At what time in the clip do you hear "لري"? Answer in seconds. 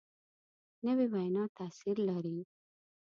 2.09-2.37